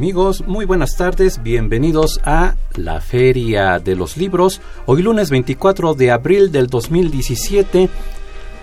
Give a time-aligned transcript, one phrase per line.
[0.00, 4.62] Amigos, muy buenas tardes, bienvenidos a la Feria de los Libros.
[4.86, 7.90] Hoy lunes 24 de abril del 2017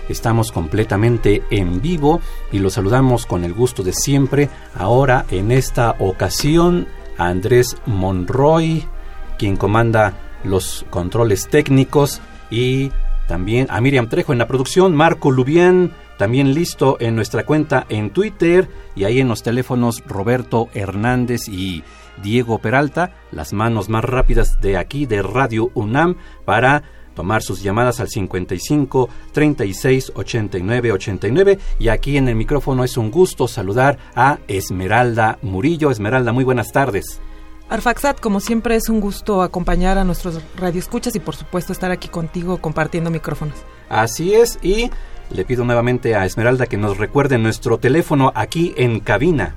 [0.10, 4.50] estamos completamente en vivo y los saludamos con el gusto de siempre.
[4.74, 6.88] Ahora en esta ocasión
[7.20, 8.88] a Andrés Monroy,
[9.38, 10.14] quien comanda
[10.44, 12.92] los controles técnicos y
[13.28, 18.10] también a Miriam Trejo en la producción, Marco Lubián también listo en nuestra cuenta en
[18.10, 21.84] Twitter y ahí en los teléfonos Roberto Hernández y
[22.22, 28.00] Diego Peralta, las manos más rápidas de aquí de Radio UNAM para tomar sus llamadas
[28.00, 34.40] al 55 36 89 89 y aquí en el micrófono es un gusto saludar a
[34.48, 35.90] Esmeralda Murillo.
[35.90, 37.20] Esmeralda, muy buenas tardes.
[37.70, 42.08] Arfaxat, como siempre es un gusto acompañar a nuestros radioescuchas y por supuesto estar aquí
[42.08, 43.58] contigo compartiendo micrófonos.
[43.90, 44.90] Así es y
[45.32, 49.56] le pido nuevamente a Esmeralda que nos recuerde nuestro teléfono aquí en cabina.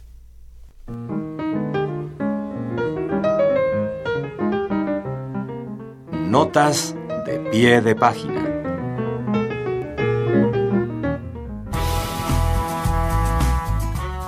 [6.30, 6.94] Notas
[7.26, 8.47] de pie de página.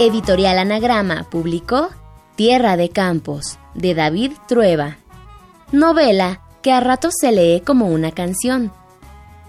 [0.01, 1.89] Editorial Anagrama publicó
[2.37, 4.95] Tierra de Campos, de David Trueba.
[5.73, 8.71] Novela que a ratos se lee como una canción.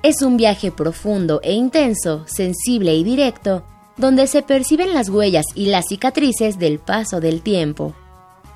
[0.02, 3.62] Es un viaje profundo e intenso, sensible y directo,
[3.96, 7.94] donde se perciben las huellas y las cicatrices del paso del tiempo.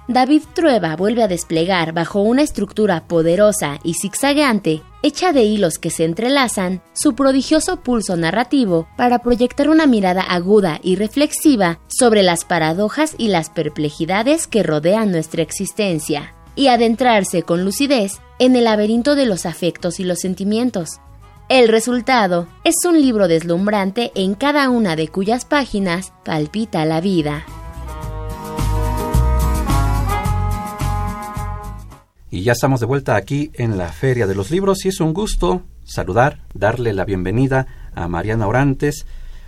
[0.06, 5.88] David Trueba vuelve a desplegar bajo una estructura poderosa y zigzagueante, hecha de hilos que
[5.88, 12.44] se entrelazan, su prodigioso pulso narrativo para proyectar una mirada aguda y reflexiva sobre las
[12.44, 19.14] paradojas y las perplejidades que rodean nuestra existencia, y adentrarse con lucidez en el laberinto
[19.14, 21.00] de los afectos y los sentimientos,
[21.50, 27.44] el resultado es un libro deslumbrante en cada una de cuyas páginas palpita la vida.
[32.34, 35.14] Y ya estamos de vuelta aquí en la Feria de los Libros y es un
[35.14, 39.06] gusto saludar, darle la bienvenida a Mariana Orantes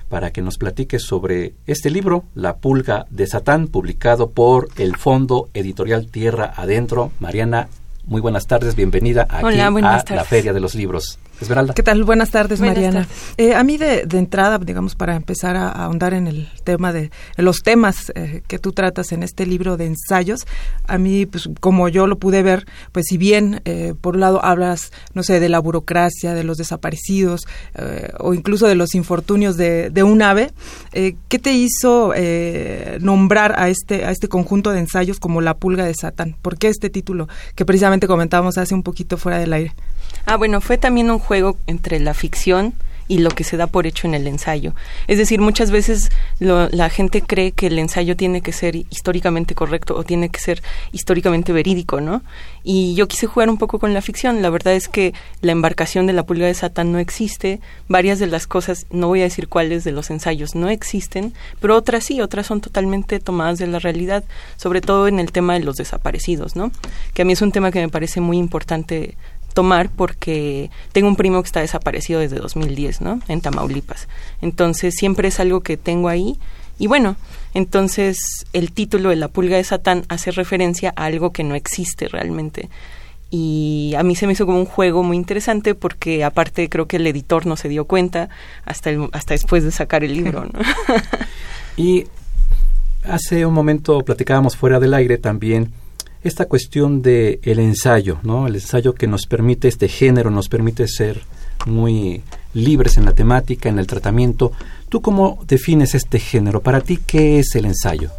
[0.08, 5.48] para que nos platique sobre este libro, La Pulga de Satán, publicado por el Fondo
[5.52, 7.10] Editorial Tierra Adentro.
[7.18, 7.66] Mariana,
[8.04, 11.18] muy buenas tardes, bienvenida aquí a la Feria de los Libros.
[11.40, 11.74] Esmeralda.
[11.74, 12.04] ¿Qué tal?
[12.04, 13.06] Buenas tardes, Mariana.
[13.36, 17.58] Eh, a mí de, entrada, digamos, para empezar a, ahondar en el tema de los
[17.62, 20.46] temas eh, que tú tratas en este libro de ensayos,
[20.86, 24.44] a mí, pues como yo lo pude ver, pues si bien eh, por un lado
[24.44, 27.46] hablas, no sé, de la burocracia, de los desaparecidos
[28.18, 30.52] o incluso de los infortunios de, de un ave,
[30.92, 32.12] ¿qué te hizo
[33.00, 36.36] nombrar a este, a este conjunto de ensayos como La Pulga de Satán?
[36.40, 39.74] ¿Por qué este título que precisamente comentábamos hace un poquito fuera del aire?
[40.24, 42.74] Ah, bueno, fue también un juego entre la ficción
[43.08, 44.74] y lo que se da por hecho en el ensayo.
[45.06, 49.94] Es decir, muchas veces la gente cree que el ensayo tiene que ser históricamente correcto
[49.96, 52.22] o tiene que ser históricamente verídico, ¿no?
[52.64, 54.42] Y yo quise jugar un poco con la ficción.
[54.42, 57.60] La verdad es que la embarcación de la pulga de Satán no existe.
[57.88, 61.76] Varias de las cosas, no voy a decir cuáles de los ensayos no existen, pero
[61.76, 64.24] otras sí, otras son totalmente tomadas de la realidad,
[64.56, 66.72] sobre todo en el tema de los desaparecidos, ¿no?
[67.14, 69.16] Que a mí es un tema que me parece muy importante
[69.56, 73.20] tomar porque tengo un primo que está desaparecido desde 2010, ¿no?
[73.27, 74.06] En Tamaulipas.
[74.43, 76.39] Entonces siempre es algo que tengo ahí.
[76.79, 77.17] Y bueno,
[77.55, 78.19] entonces
[78.53, 82.69] el título de La pulga de Satán hace referencia a algo que no existe realmente.
[83.31, 86.98] Y a mí se me hizo como un juego muy interesante porque aparte creo que
[86.98, 88.29] el editor no se dio cuenta
[88.67, 90.60] hasta, hasta después de sacar el libro, ¿no?
[91.79, 92.05] y
[93.05, 95.72] hace un momento platicábamos fuera del aire también
[96.26, 98.46] esta cuestión de el ensayo, ¿no?
[98.46, 101.22] El ensayo que nos permite este género, nos permite ser
[101.66, 102.22] muy
[102.54, 104.52] libres en la temática, en el tratamiento.
[104.88, 106.60] ¿Tú cómo defines este género?
[106.60, 108.10] Para ti, ¿qué es el ensayo?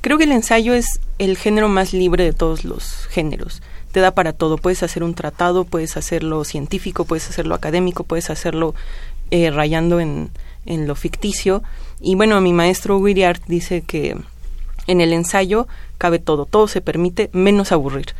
[0.00, 3.62] Creo que el ensayo es el género más libre de todos los géneros.
[3.92, 4.56] Te da para todo.
[4.56, 8.74] Puedes hacer un tratado, puedes hacerlo científico, puedes hacerlo académico, puedes hacerlo
[9.30, 10.30] eh, rayando en,
[10.64, 11.62] en, lo ficticio.
[12.00, 14.16] Y bueno, mi maestro Wiriart dice que
[14.86, 15.66] en el ensayo
[15.98, 18.14] cabe todo, todo se permite menos aburrir.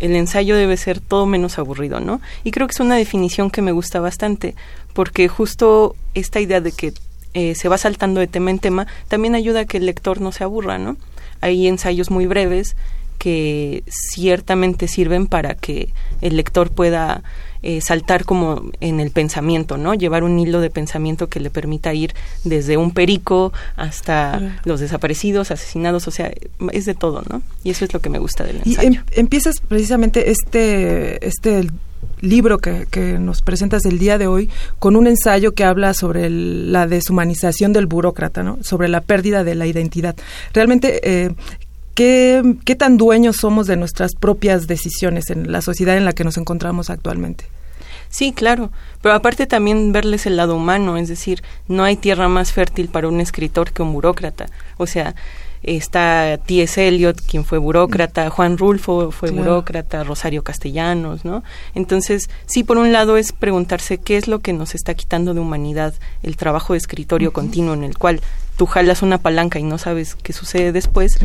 [0.00, 2.20] el ensayo debe ser todo menos aburrido, ¿no?
[2.42, 4.54] Y creo que es una definición que me gusta bastante,
[4.94, 6.94] porque justo esta idea de que
[7.34, 10.32] eh, se va saltando de tema en tema también ayuda a que el lector no
[10.32, 10.96] se aburra, ¿no?
[11.40, 12.76] Hay ensayos muy breves
[13.18, 15.90] que ciertamente sirven para que
[16.22, 17.22] el lector pueda
[17.62, 19.92] eh, saltar como en el pensamiento, ¿no?
[19.92, 25.50] Llevar un hilo de pensamiento que le permita ir desde un perico hasta los desaparecidos,
[25.50, 26.32] asesinados, o sea,
[26.72, 27.42] es de todo, ¿no?
[27.62, 28.90] Y eso es lo que me gusta del ensayo.
[28.90, 31.66] Y em, empiezas precisamente este, este
[32.20, 34.48] libro que, que, nos presentas el día de hoy
[34.78, 38.58] con un ensayo que habla sobre la deshumanización del burócrata, ¿no?
[38.62, 40.16] sobre la pérdida de la identidad.
[40.52, 41.34] Realmente, eh,
[41.94, 46.24] ¿qué, ¿qué tan dueños somos de nuestras propias decisiones en la sociedad en la que
[46.24, 47.44] nos encontramos actualmente?
[48.10, 48.72] Sí, claro,
[49.02, 53.06] pero aparte también verles el lado humano, es decir, no hay tierra más fértil para
[53.06, 54.46] un escritor que un burócrata.
[54.78, 55.14] O sea,
[55.62, 56.86] está T.S.
[56.86, 61.42] Eliot, quien fue burócrata, Juan Rulfo fue burócrata, Rosario Castellanos, ¿no?
[61.74, 65.40] Entonces, sí, por un lado es preguntarse qué es lo que nos está quitando de
[65.40, 68.20] humanidad el trabajo de escritorio continuo en el cual
[68.56, 71.18] tú jalas una palanca y no sabes qué sucede después,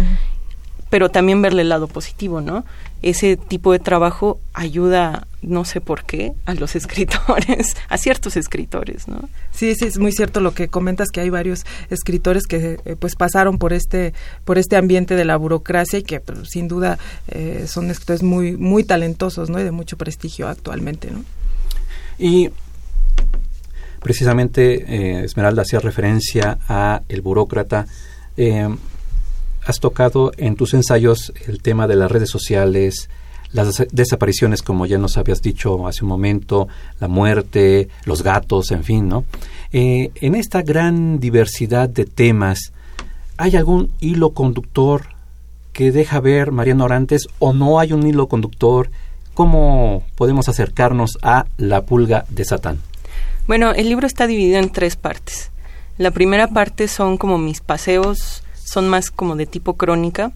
[0.90, 2.66] pero también verle el lado positivo, ¿no?
[3.02, 9.08] Ese tipo de trabajo ayuda, no sé por qué, a los escritores, a ciertos escritores,
[9.08, 9.30] ¿no?
[9.52, 13.16] Sí, sí, es muy cierto lo que comentas que hay varios escritores que eh, pues
[13.16, 14.14] pasaron por este
[14.44, 18.58] por este ambiente de la burocracia y que pues, sin duda eh, son escritores muy
[18.58, 19.60] muy talentosos, ¿no?
[19.60, 21.24] Y de mucho prestigio actualmente, ¿no?
[22.18, 22.50] Y
[24.02, 27.88] precisamente eh, Esmeralda hacía referencia a el burócrata
[29.66, 33.10] has tocado en tus ensayos el tema de las redes sociales,
[33.52, 36.68] las desapariciones, como ya nos habías dicho hace un momento,
[37.00, 39.26] la muerte, los gatos, en fin, ¿no?
[39.72, 42.74] Eh, en esta gran diversidad de temas,
[43.38, 45.08] ¿hay algún hilo conductor
[45.74, 48.90] que deja ver Mariano Orantes o no hay un hilo conductor?
[49.34, 52.80] ¿Cómo podemos acercarnos a La pulga de Satán?
[53.48, 55.52] Bueno, el libro está dividido en tres partes.
[55.98, 60.32] La primera parte son como mis paseos son más como de tipo crónica,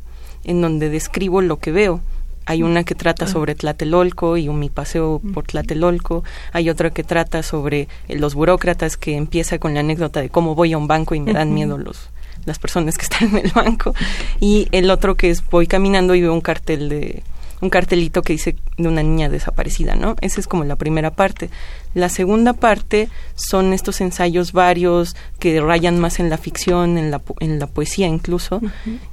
[0.45, 1.99] en donde describo lo que veo.
[2.45, 3.27] Hay una que trata ah.
[3.27, 6.23] sobre Tlatelolco y un mi paseo por Tlatelolco.
[6.53, 10.55] Hay otra que trata sobre eh, los burócratas que empieza con la anécdota de cómo
[10.55, 12.09] voy a un banco y me dan miedo los
[12.45, 13.93] las personas que están en el banco.
[14.39, 17.23] Y el otro que es voy caminando y veo un cartel de
[17.61, 20.15] un cartelito que dice de una niña desaparecida, ¿no?
[20.21, 21.49] Esa es como la primera parte.
[21.93, 27.21] La segunda parte son estos ensayos varios que rayan más en la ficción, en la,
[27.39, 28.61] en la poesía incluso.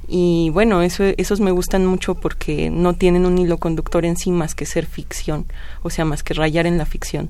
[0.07, 4.31] Y bueno, eso, esos me gustan mucho porque no tienen un hilo conductor en sí
[4.31, 5.45] más que ser ficción,
[5.81, 7.29] o sea, más que rayar en la ficción.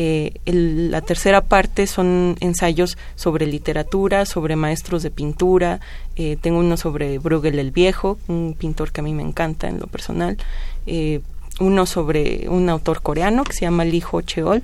[0.00, 5.80] Eh, la tercera parte son ensayos sobre literatura, sobre maestros de pintura.
[6.14, 9.80] Eh, tengo uno sobre Bruegel el Viejo, un pintor que a mí me encanta en
[9.80, 10.38] lo personal.
[10.86, 11.20] Eh,
[11.60, 14.62] uno sobre un autor coreano que se llama Lee Ho Cheol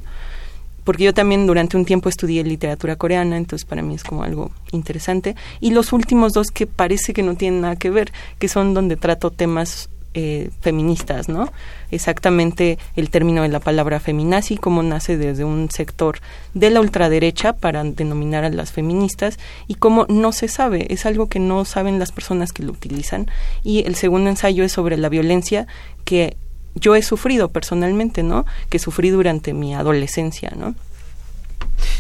[0.85, 4.51] porque yo también durante un tiempo estudié literatura coreana, entonces para mí es como algo
[4.71, 5.35] interesante.
[5.61, 8.97] Y los últimos dos que parece que no tienen nada que ver, que son donde
[8.97, 11.51] trato temas eh, feministas, ¿no?
[11.91, 16.21] Exactamente el término de la palabra feminazi, cómo nace desde un sector
[16.53, 21.29] de la ultraderecha para denominar a las feministas y cómo no se sabe, es algo
[21.29, 23.29] que no saben las personas que lo utilizan.
[23.65, 25.67] Y el segundo ensayo es sobre la violencia
[26.05, 26.37] que
[26.75, 28.47] yo he sufrido personalmente, ¿no?
[28.69, 30.75] Que sufrí durante mi adolescencia, ¿no?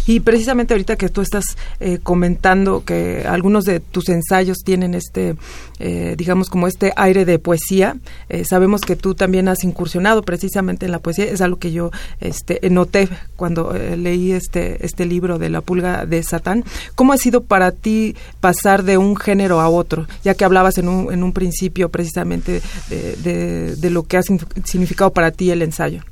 [0.06, 1.44] Y precisamente ahorita que tú estás
[1.80, 5.34] eh, comentando que algunos de tus ensayos tienen este,
[5.78, 7.96] eh, digamos, como este aire de poesía,
[8.28, 11.90] eh, sabemos que tú también has incursionado precisamente en la poesía, es algo que yo
[12.20, 16.64] este, noté cuando leí este, este libro de La pulga de Satán.
[16.94, 20.06] ¿Cómo ha sido para ti pasar de un género a otro?
[20.22, 25.12] Ya que hablabas en un, en un principio precisamente de, de lo que ha significado
[25.12, 26.02] para ti el ensayo.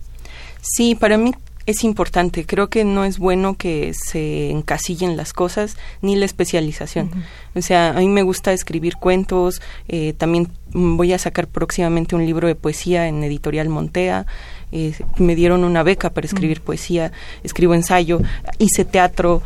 [0.63, 1.33] Sí, para mí
[1.67, 2.45] es importante.
[2.45, 7.11] Creo que no es bueno que se encasillen las cosas ni la especialización.
[7.55, 9.61] O sea, a mí me gusta escribir cuentos.
[9.89, 14.27] Eh, también voy a sacar próximamente un libro de poesía en Editorial Montea.
[14.73, 16.65] Eh, me dieron una beca para escribir mm.
[16.65, 17.13] poesía,
[17.45, 18.21] escribo ensayo,
[18.59, 19.43] hice teatro,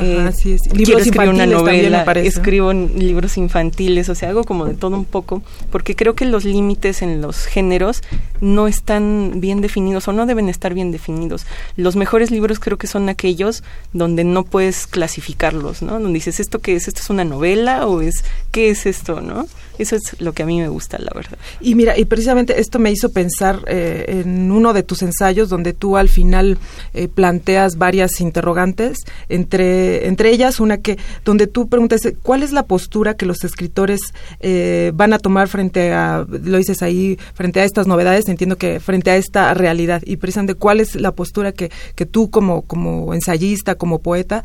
[0.00, 0.30] eh,
[0.74, 5.42] quiero escribir una novela, escribo libros infantiles, o sea, hago como de todo un poco,
[5.70, 8.02] porque creo que los límites en los géneros
[8.40, 11.46] no están bien definidos o no deben estar bien definidos.
[11.76, 15.94] los mejores libros creo que son aquellos donde no puedes clasificarlos, ¿no?
[15.94, 16.88] Donde dices, ¿esto qué es?
[16.88, 19.46] ¿Esto es una novela o es qué es esto, no?
[19.78, 21.38] Eso es lo que a mí me gusta, la verdad.
[21.60, 25.72] Y mira, y precisamente esto me hizo pensar eh, en uno de tus ensayos donde
[25.72, 26.58] tú al final
[26.94, 28.98] eh, planteas varias interrogantes,
[29.28, 34.00] entre, entre ellas una que, donde tú preguntas, ¿cuál es la postura que los escritores
[34.40, 38.80] eh, van a tomar frente a, lo dices ahí, frente a estas novedades, entiendo que
[38.80, 43.14] frente a esta realidad, y precisamente cuál es la postura que, que tú como, como
[43.14, 44.42] ensayista, como poeta,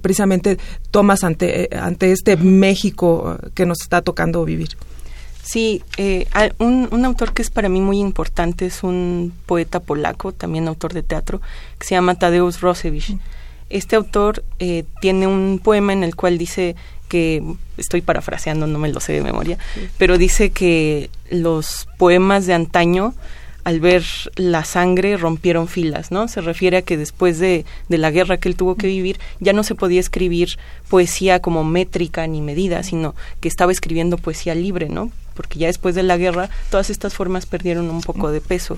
[0.00, 0.58] precisamente
[0.90, 4.76] tomas ante, ante este México que nos está tocando vivir?
[5.44, 6.26] Sí, eh,
[6.58, 10.94] un, un, autor que es para mí muy importante es un poeta polaco, también autor
[10.94, 11.42] de teatro,
[11.78, 13.18] que se llama Tadeusz Rosewicz.
[13.68, 16.76] Este autor eh, tiene un poema en el cual dice
[17.08, 17.42] que,
[17.76, 19.58] estoy parafraseando, no me lo sé de memoria,
[19.98, 23.14] pero dice que los poemas de antaño
[23.64, 24.04] al ver
[24.36, 26.28] la sangre rompieron filas, ¿no?
[26.28, 29.52] Se refiere a que después de, de, la guerra que él tuvo que vivir ya
[29.52, 34.88] no se podía escribir poesía como métrica ni medida, sino que estaba escribiendo poesía libre,
[34.88, 35.10] ¿no?
[35.34, 38.76] Porque ya después de la guerra todas estas formas perdieron un poco de peso.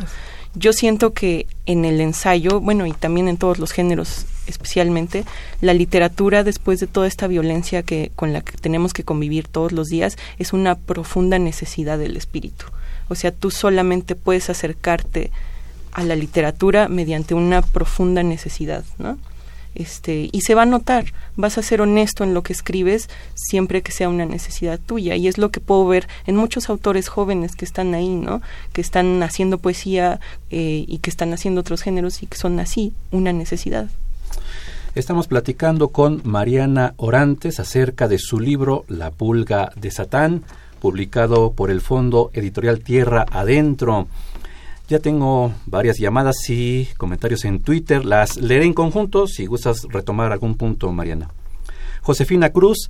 [0.54, 5.24] Yo siento que en el ensayo, bueno, y también en todos los géneros especialmente,
[5.60, 9.72] la literatura después de toda esta violencia que con la que tenemos que convivir todos
[9.72, 12.66] los días es una profunda necesidad del espíritu
[13.08, 15.30] o sea, tú solamente puedes acercarte
[15.92, 19.18] a la literatura mediante una profunda necesidad, ¿no?
[19.76, 23.82] Este, y se va a notar, vas a ser honesto en lo que escribes siempre
[23.82, 25.16] que sea una necesidad tuya.
[25.16, 28.40] Y es lo que puedo ver en muchos autores jóvenes que están ahí, ¿no?
[28.72, 30.18] Que están haciendo poesía
[30.50, 33.88] eh, y que están haciendo otros géneros y que son así, una necesidad.
[34.94, 40.42] Estamos platicando con Mariana Orantes acerca de su libro La pulga de Satán,
[40.80, 44.08] publicado por el Fondo Editorial Tierra Adentro.
[44.88, 48.04] Ya tengo varias llamadas y comentarios en Twitter.
[48.04, 51.30] Las leeré en conjunto si gustas retomar algún punto, Mariana.
[52.02, 52.88] Josefina Cruz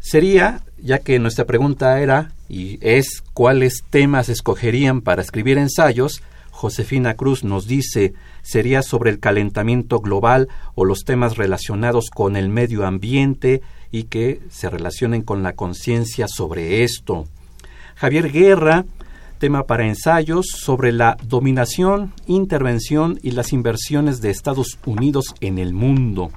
[0.00, 7.14] sería, ya que nuestra pregunta era y es cuáles temas escogerían para escribir ensayos, Josefina
[7.14, 12.86] Cruz nos dice sería sobre el calentamiento global o los temas relacionados con el medio
[12.86, 17.26] ambiente, y que se relacionen con la conciencia sobre esto.
[17.96, 18.84] Javier Guerra,
[19.38, 25.72] tema para ensayos sobre la dominación, intervención y las inversiones de Estados Unidos en el
[25.72, 26.30] mundo.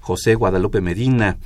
[0.00, 1.38] José Guadalupe Medina,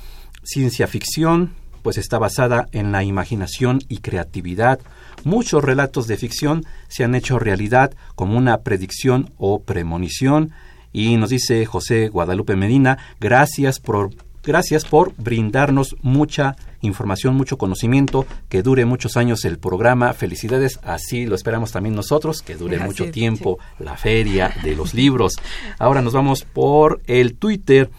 [0.43, 4.79] ciencia ficción, pues está basada en la imaginación y creatividad.
[5.23, 10.51] Muchos relatos de ficción se han hecho realidad como una predicción o premonición.
[10.91, 14.11] Y nos dice José Guadalupe Medina, gracias por
[14.49, 20.13] Gracias por brindarnos mucha información, mucho conocimiento, que dure muchos años el programa.
[20.13, 25.35] Felicidades, así lo esperamos también nosotros, que dure mucho tiempo la feria de los libros.
[25.77, 27.91] Ahora nos vamos por el Twitter.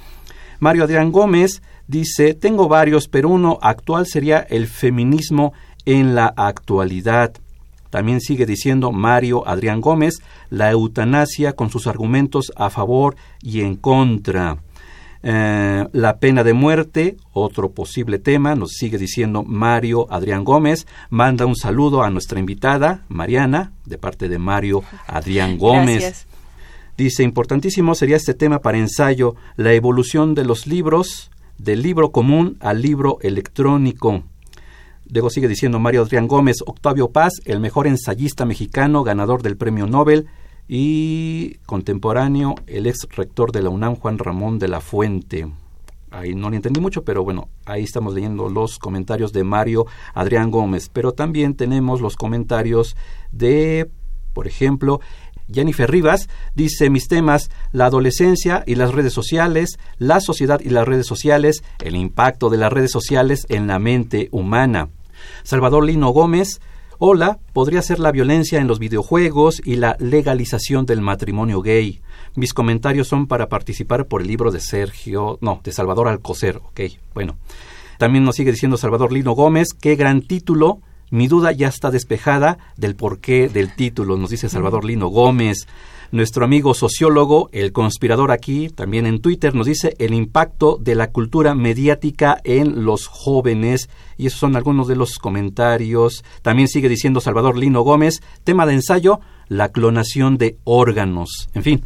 [0.59, 5.53] Mario Adrián Gómez dice, tengo varios, pero uno actual sería el feminismo
[5.85, 7.33] en la actualidad.
[7.91, 13.77] También sigue diciendo Mario Adrián Gómez, la eutanasia con sus argumentos a favor y en
[13.77, 14.59] contra.
[15.23, 20.87] Eh, la pena de muerte, otro posible tema, nos sigue diciendo Mario Adrián Gómez.
[21.11, 26.27] Manda un saludo a nuestra invitada, Mariana, de parte de Mario Adrián Gómez.
[26.97, 32.57] Dice, importantísimo sería este tema para ensayo, la evolución de los libros, del libro común
[32.61, 34.23] al libro electrónico.
[35.13, 39.87] Luego sigue diciendo Mario Adrián Gómez, Octavio Paz, el mejor ensayista mexicano, ganador del premio
[39.87, 40.29] Nobel,
[40.73, 45.51] y contemporáneo el ex rector de la UNAM, Juan Ramón de la Fuente.
[46.13, 50.53] Ahí no le entendí mucho, pero bueno, ahí estamos leyendo los comentarios de Mario Adrián
[50.53, 50.89] Gómez.
[50.89, 52.97] Pero también tenemos los comentarios
[53.33, 53.91] de,
[54.33, 55.01] por ejemplo,
[55.53, 60.87] Jennifer Rivas dice mis temas, la adolescencia y las redes sociales, la sociedad y las
[60.87, 64.89] redes sociales, el impacto de las redes sociales en la mente humana.
[65.43, 66.61] Salvador Lino Gómez,
[67.03, 72.03] Hola podría ser la violencia en los videojuegos y la legalización del matrimonio gay.
[72.35, 76.81] Mis comentarios son para participar por el libro de Sergio, no, de Salvador Alcocer, ok,
[77.15, 77.39] bueno.
[77.97, 82.59] También nos sigue diciendo Salvador Lino Gómez, qué gran título, mi duda ya está despejada
[82.77, 85.67] del porqué del título, nos dice Salvador Lino Gómez.
[86.13, 91.13] Nuestro amigo sociólogo, el conspirador aquí, también en Twitter, nos dice el impacto de la
[91.13, 93.89] cultura mediática en los jóvenes.
[94.19, 96.25] Y esos son algunos de los comentarios.
[96.43, 101.49] También sigue diciendo Salvador Lino Gómez, tema de ensayo, la clonación de órganos.
[101.55, 101.85] En fin,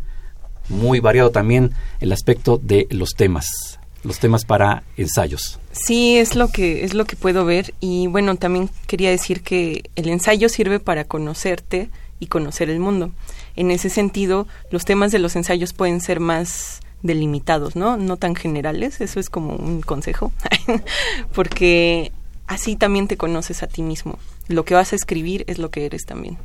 [0.70, 5.58] muy variado también el aspecto de los temas los temas para ensayos.
[5.72, 9.90] Sí, es lo que es lo que puedo ver y bueno, también quería decir que
[9.96, 11.88] el ensayo sirve para conocerte
[12.20, 13.12] y conocer el mundo.
[13.56, 17.96] En ese sentido, los temas de los ensayos pueden ser más delimitados, ¿no?
[17.96, 20.32] No tan generales, eso es como un consejo,
[21.34, 22.12] porque
[22.46, 24.18] así también te conoces a ti mismo.
[24.48, 26.38] Lo que vas a escribir es lo que eres también.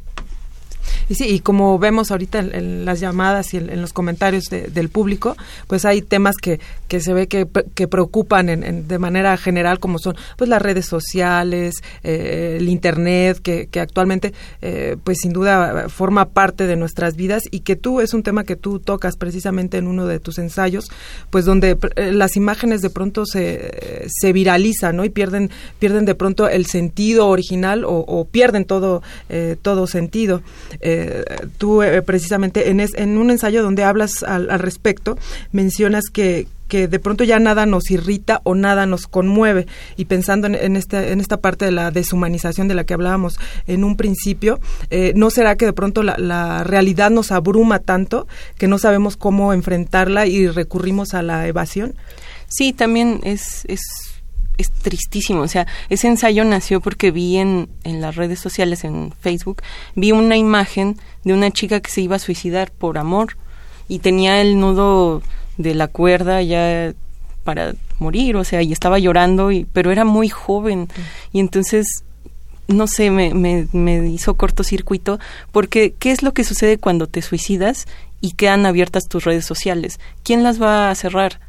[1.10, 5.36] Y sí, y como vemos ahorita en, las llamadas y en, los comentarios del público,
[5.68, 9.98] pues hay temas que, que se ve que, que preocupan en, de manera general, como
[9.98, 15.90] son pues las redes sociales, eh, el Internet, que, que actualmente eh, pues sin duda
[15.90, 19.78] forma parte de nuestras vidas y que tú es un tema que tú tocas precisamente
[19.78, 20.90] en uno de tus ensayos,
[21.32, 25.06] pues donde eh, las imágenes de pronto se, se viralizan, ¿no?
[25.06, 29.02] Y pierden, pierden de pronto el sentido original o, o pierden todo,
[29.62, 30.42] todo sentido.
[30.82, 30.99] Eh,
[31.58, 35.18] tú eh, precisamente en, en un ensayo donde hablas al, respecto,
[35.52, 39.68] mencionas que, que de pronto ya nada nos irrita o nada nos conmueve.
[39.98, 43.40] Y pensando en, en, este, en esta parte de la deshumanización de la que hablábamos
[43.68, 44.60] en un principio,
[44.90, 49.18] eh, ¿no será que de pronto la, la, realidad nos abruma tanto que no sabemos
[49.18, 51.96] cómo enfrentarla y recurrimos a la evasión?
[52.48, 53.82] Sí, también es, es
[54.60, 55.42] es tristísimo.
[55.42, 59.64] O sea, ese ensayo nació porque vi en, en las redes sociales, en Facebook,
[59.96, 63.38] vi una imagen de una chica que se iba a suicidar por amor
[63.88, 65.24] y tenía el nudo
[65.58, 66.94] de la cuerda ya
[67.44, 70.90] para morir, o sea, y estaba llorando, y, pero era muy joven.
[71.32, 72.04] Y entonces,
[72.68, 75.20] no sé, me, me, me hizo cortocircuito,
[75.52, 77.88] porque ¿qué es lo que sucede cuando te suicidas
[78.22, 80.00] y quedan abiertas tus redes sociales?
[80.24, 81.40] ¿Quién las va a cerrar?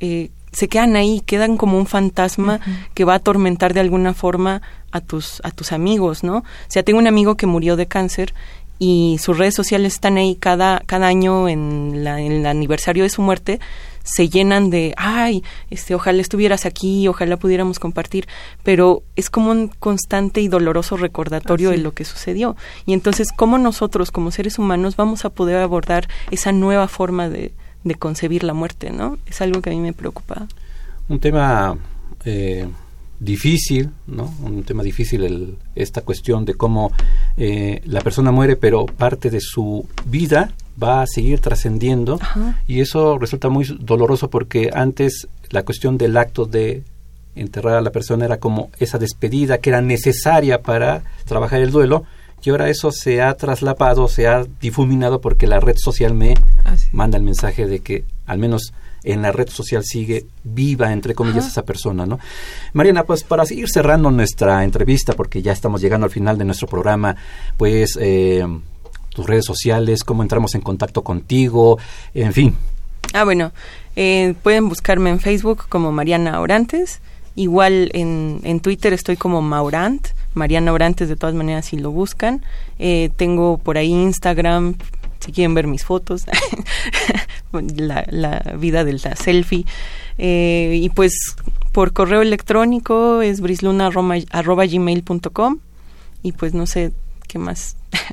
[0.00, 2.60] Eh, se quedan ahí, quedan como un fantasma
[2.94, 4.62] que va a atormentar de alguna forma
[4.92, 6.38] a tus, a tus amigos, ¿no?
[6.38, 8.32] O sea, tengo un amigo que murió de cáncer
[8.78, 13.10] y sus redes sociales están ahí cada, cada año en, la, en el aniversario de
[13.10, 13.60] su muerte,
[14.04, 18.28] se llenan de, ay, este, ojalá estuvieras aquí, ojalá pudiéramos compartir,
[18.62, 22.56] pero es como un constante y doloroso recordatorio de lo que sucedió.
[22.84, 27.52] Y entonces, ¿cómo nosotros como seres humanos vamos a poder abordar esa nueva forma de,
[27.84, 29.18] de concebir la muerte, ¿no?
[29.26, 30.46] Es algo que a mí me preocupa.
[31.08, 31.76] Un tema
[32.24, 32.66] eh,
[33.20, 34.34] difícil, ¿no?
[34.42, 36.92] Un tema difícil el, esta cuestión de cómo
[37.36, 42.18] eh, la persona muere, pero parte de su vida va a seguir trascendiendo
[42.66, 46.82] y eso resulta muy doloroso porque antes la cuestión del acto de
[47.36, 52.04] enterrar a la persona era como esa despedida que era necesaria para trabajar el duelo
[52.44, 56.34] y ahora eso se ha traslapado, se ha difuminado porque la red social me
[56.92, 61.46] manda el mensaje de que al menos en la red social sigue viva, entre comillas,
[61.46, 62.18] esa persona, ¿no?
[62.72, 66.66] Mariana, pues para seguir cerrando nuestra entrevista, porque ya estamos llegando al final de nuestro
[66.66, 67.16] programa,
[67.56, 68.46] pues eh,
[69.10, 71.78] tus redes sociales, cómo entramos en contacto contigo,
[72.14, 72.56] en fin.
[73.12, 73.52] Ah, bueno,
[73.96, 77.00] eh, pueden buscarme en Facebook como Mariana Orantes,
[77.36, 82.44] igual en, en Twitter estoy como Maurant, Mariana Orantes de todas maneras si lo buscan.
[82.78, 84.76] Eh, tengo por ahí Instagram,
[85.20, 86.26] si quieren ver mis fotos,
[87.52, 89.66] la, la, vida de la selfie.
[90.18, 91.12] Eh, y pues
[91.72, 95.58] por correo electrónico es brisluna.gmail.com
[96.22, 96.92] y pues no sé
[97.26, 97.76] qué más.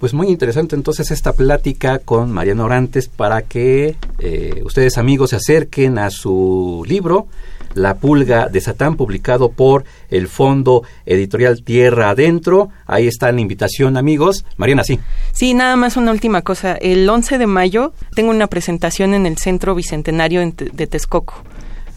[0.00, 5.36] Pues muy interesante entonces esta plática con Mariana Orantes para que eh, ustedes amigos se
[5.36, 7.28] acerquen a su libro
[7.74, 12.70] la Pulga de Satán, publicado por el Fondo Editorial Tierra Adentro.
[12.86, 14.44] Ahí está la invitación, amigos.
[14.56, 14.98] Mariana, sí.
[15.32, 16.74] Sí, nada más una última cosa.
[16.74, 21.42] El 11 de mayo tengo una presentación en el Centro Bicentenario de Texcoco.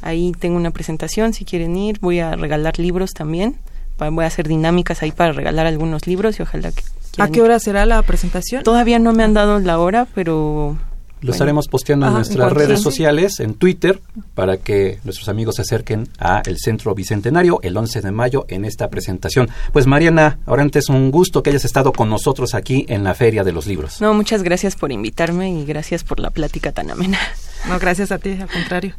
[0.02, 2.00] Ahí tengo una presentación, si quieren ir.
[2.00, 3.58] Voy a regalar libros también.
[3.98, 6.84] Voy a hacer dinámicas ahí para regalar algunos libros y ojalá que...
[7.18, 8.62] ¿A qué hora será la presentación?
[8.63, 10.78] Todavía no me han dado la hora, pero
[11.21, 14.01] lo estaremos posteando en nuestras redes sociales, en Twitter,
[14.36, 18.65] para que nuestros amigos se acerquen a el Centro Bicentenario el 11 de mayo en
[18.65, 19.49] esta presentación.
[19.73, 23.43] Pues Mariana, ahora antes un gusto que hayas estado con nosotros aquí en la Feria
[23.43, 24.01] de los Libros.
[24.01, 27.19] No, muchas gracias por invitarme y gracias por la plática tan amena.
[27.67, 28.93] No, gracias a ti, al contrario.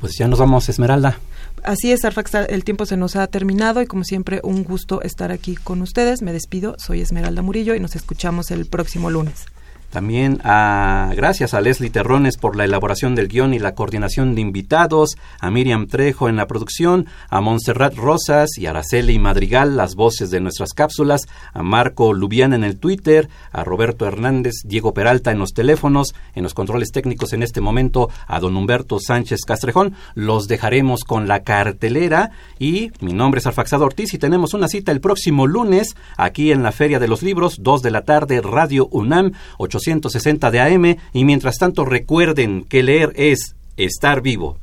[0.00, 1.18] Pues ya nos vamos, Esmeralda.
[1.64, 5.32] Así es, Arfax, el tiempo se nos ha terminado y como siempre un gusto estar
[5.32, 6.22] aquí con ustedes.
[6.22, 9.46] Me despido, soy Esmeralda Murillo y nos escuchamos el próximo lunes.
[9.90, 14.42] También a, gracias a Leslie Terrones por la elaboración del guion y la coordinación de
[14.42, 20.30] invitados, a Miriam Trejo en la producción, a Montserrat Rosas y Araceli Madrigal las voces
[20.30, 25.38] de nuestras cápsulas, a Marco Lubián en el Twitter, a Roberto Hernández, Diego Peralta en
[25.38, 29.94] los teléfonos, en los controles técnicos en este momento, a don Humberto Sánchez Castrejón.
[30.14, 34.92] Los dejaremos con la cartelera y mi nombre es Arfaxado Ortiz y tenemos una cita
[34.92, 38.88] el próximo lunes aquí en la Feria de los Libros, 2 de la tarde, Radio
[38.90, 44.58] UNAM, 8 860 de AM y mientras tanto recuerden que leer es estar vivo.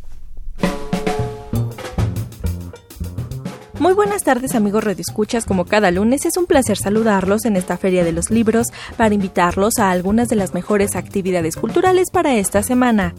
[3.80, 8.04] Muy buenas tardes amigos redescuchas, como cada lunes es un placer saludarlos en esta Feria
[8.04, 13.14] de los Libros para invitarlos a algunas de las mejores actividades culturales para esta semana.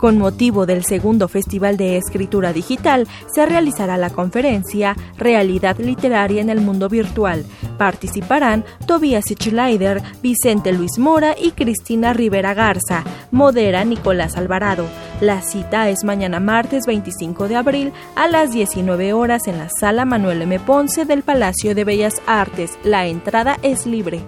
[0.00, 6.48] Con motivo del segundo Festival de Escritura Digital, se realizará la conferencia Realidad Literaria en
[6.48, 7.44] el Mundo Virtual.
[7.76, 13.04] Participarán Tobias Schleider, Vicente Luis Mora y Cristina Rivera Garza.
[13.30, 14.86] Modera Nicolás Alvarado.
[15.20, 20.06] La cita es mañana martes 25 de abril a las 19 horas en la Sala
[20.06, 20.60] Manuel M.
[20.60, 22.78] Ponce del Palacio de Bellas Artes.
[22.84, 24.22] La entrada es libre.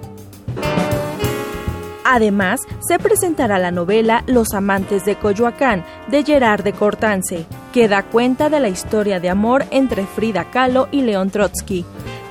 [2.04, 8.02] Además, se presentará la novela Los amantes de Coyoacán de Gerard de Cortance, que da
[8.02, 11.84] cuenta de la historia de amor entre Frida Kahlo y León Trotsky.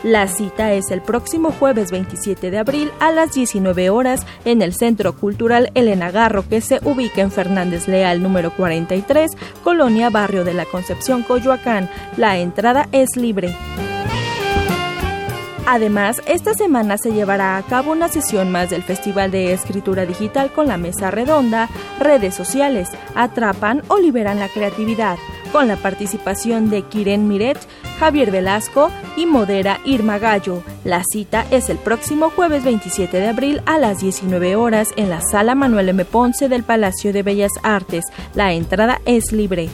[0.03, 4.73] La cita es el próximo jueves 27 de abril a las 19 horas en el
[4.73, 9.29] Centro Cultural Elena Garro que se ubica en Fernández Leal número 43,
[9.63, 11.87] Colonia Barrio de la Concepción Coyoacán.
[12.17, 13.55] La entrada es libre.
[15.67, 20.51] Además, esta semana se llevará a cabo una sesión más del Festival de Escritura Digital
[20.51, 21.69] con la mesa redonda,
[21.99, 25.17] redes sociales, atrapan o liberan la creatividad,
[25.51, 27.59] con la participación de Kiren Miret,
[27.99, 30.63] Javier Velasco y modera Irma Gallo.
[30.83, 35.21] La cita es el próximo jueves 27 de abril a las 19 horas en la
[35.21, 36.03] sala Manuel M.
[36.05, 38.05] Ponce del Palacio de Bellas Artes.
[38.33, 39.69] La entrada es libre.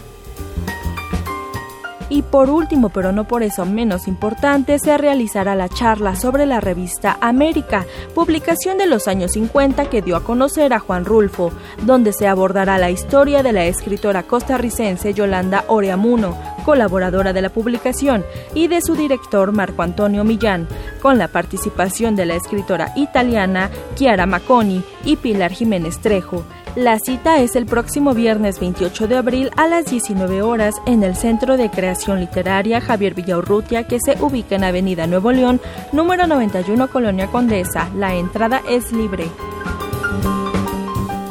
[2.09, 6.61] Y por último, pero no por eso menos importante, se realizará la charla sobre la
[6.61, 11.51] revista América, publicación de los años 50 que dio a conocer a Juan Rulfo,
[11.83, 18.23] donde se abordará la historia de la escritora costarricense Yolanda Oreamuno, colaboradora de la publicación,
[18.53, 20.67] y de su director Marco Antonio Millán,
[21.01, 26.43] con la participación de la escritora italiana Chiara Maconi y Pilar Jiménez Trejo.
[26.77, 31.15] La cita es el próximo viernes 28 de abril a las 19 horas en el
[31.15, 35.59] Centro de Creación Literaria Javier Villaurrutia que se ubica en Avenida Nuevo León,
[35.91, 37.89] número 91 Colonia Condesa.
[37.95, 39.25] La entrada es libre.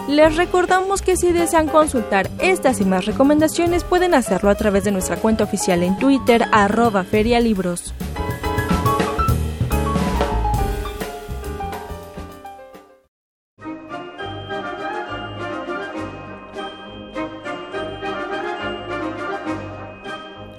[0.09, 4.91] Les recordamos que si desean consultar estas y más recomendaciones pueden hacerlo a través de
[4.91, 7.95] nuestra cuenta oficial en Twitter arroba ferialibros.